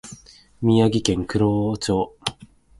[0.63, 2.17] 宮城県蔵王町